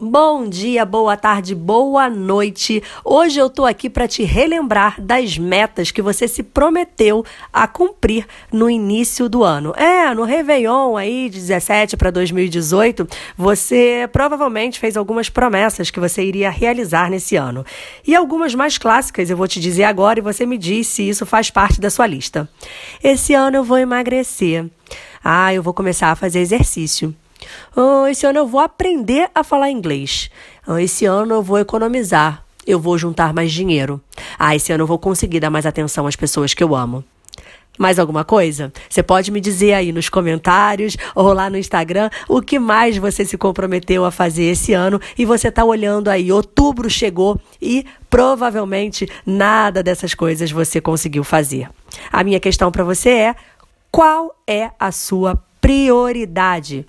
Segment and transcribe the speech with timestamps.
[0.00, 2.80] Bom dia, boa tarde, boa noite.
[3.04, 8.24] Hoje eu tô aqui para te relembrar das metas que você se prometeu a cumprir
[8.52, 9.74] no início do ano.
[9.74, 16.22] É, no Réveillon aí de 17 para 2018, você provavelmente fez algumas promessas que você
[16.22, 17.66] iria realizar nesse ano.
[18.06, 21.26] E algumas mais clássicas eu vou te dizer agora e você me diz se isso
[21.26, 22.48] faz parte da sua lista.
[23.02, 24.64] Esse ano eu vou emagrecer.
[25.24, 27.12] Ah, eu vou começar a fazer exercício.
[27.76, 30.30] Oh, esse ano eu vou aprender a falar inglês.
[30.66, 32.44] Oh, esse ano eu vou economizar.
[32.66, 34.00] Eu vou juntar mais dinheiro.
[34.38, 37.02] Ah, esse ano eu vou conseguir dar mais atenção às pessoas que eu amo.
[37.78, 38.72] Mais alguma coisa?
[38.90, 43.24] Você pode me dizer aí nos comentários ou lá no Instagram o que mais você
[43.24, 49.08] se comprometeu a fazer esse ano e você está olhando aí, outubro chegou e provavelmente
[49.24, 51.70] nada dessas coisas você conseguiu fazer.
[52.10, 53.36] A minha questão para você é:
[53.92, 56.84] qual é a sua prioridade?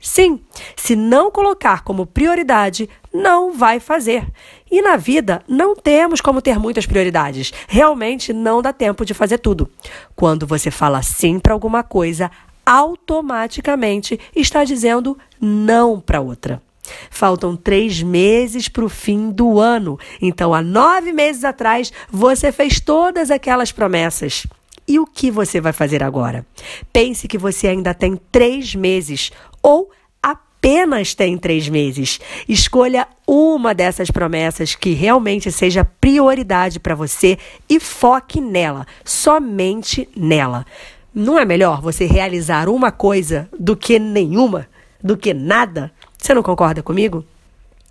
[0.00, 0.40] Sim,
[0.76, 4.26] se não colocar como prioridade, não vai fazer.
[4.70, 7.52] E na vida não temos como ter muitas prioridades.
[7.66, 9.68] Realmente não dá tempo de fazer tudo.
[10.14, 12.30] Quando você fala sim para alguma coisa,
[12.64, 16.62] automaticamente está dizendo não para outra.
[17.10, 19.98] Faltam três meses para o fim do ano.
[20.22, 24.46] Então, há nove meses atrás, você fez todas aquelas promessas.
[24.86, 26.46] E o que você vai fazer agora?
[26.90, 29.30] Pense que você ainda tem três meses
[29.62, 29.90] ou
[30.22, 32.20] apenas tem três meses.
[32.48, 40.66] Escolha uma dessas promessas que realmente seja prioridade para você e foque nela, somente nela.
[41.14, 44.68] Não é melhor você realizar uma coisa do que nenhuma,
[45.02, 45.90] do que nada?
[46.16, 47.24] Você não concorda comigo?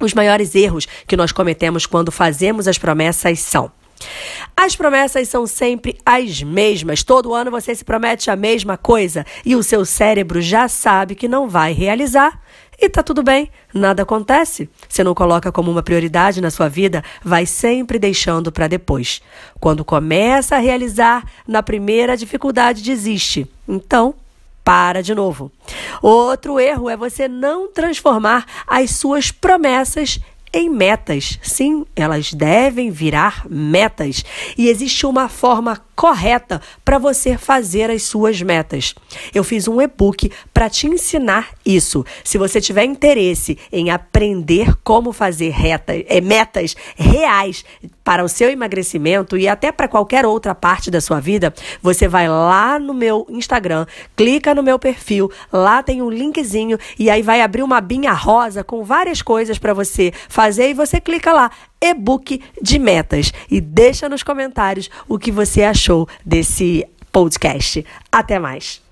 [0.00, 3.70] Os maiores erros que nós cometemos quando fazemos as promessas são
[4.56, 7.02] as promessas são sempre as mesmas.
[7.02, 11.28] Todo ano você se promete a mesma coisa e o seu cérebro já sabe que
[11.28, 12.40] não vai realizar.
[12.82, 14.68] E tá tudo bem, nada acontece.
[14.88, 19.20] Você não coloca como uma prioridade na sua vida, vai sempre deixando para depois.
[19.60, 23.46] Quando começa a realizar, na primeira dificuldade desiste.
[23.68, 24.14] Então,
[24.64, 25.50] para de novo.
[26.00, 30.18] Outro erro é você não transformar as suas promessas
[30.52, 31.38] em metas.
[31.42, 34.24] Sim, elas devem virar metas.
[34.56, 38.94] E existe uma forma correta para você fazer as suas metas.
[39.34, 42.06] Eu fiz um e-book para te ensinar isso.
[42.24, 47.66] Se você tiver interesse em aprender como fazer reta, é, metas reais
[48.02, 51.52] para o seu emagrecimento e até para qualquer outra parte da sua vida,
[51.82, 53.84] você vai lá no meu Instagram,
[54.16, 58.64] clica no meu perfil, lá tem um linkzinho e aí vai abrir uma abinha rosa
[58.64, 61.50] com várias coisas para você fazer e você clica lá
[61.82, 67.84] e-book de metas e deixa nos comentários o que você achou desse podcast.
[68.12, 68.82] Até mais.